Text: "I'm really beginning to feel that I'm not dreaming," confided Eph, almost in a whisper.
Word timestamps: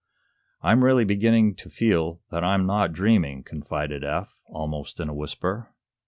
"I'm 0.63 0.83
really 0.83 1.05
beginning 1.05 1.53
to 1.57 1.69
feel 1.69 2.21
that 2.31 2.43
I'm 2.43 2.65
not 2.65 2.91
dreaming," 2.91 3.43
confided 3.43 4.03
Eph, 4.03 4.39
almost 4.47 4.99
in 4.99 5.09
a 5.09 5.13
whisper. 5.13 5.75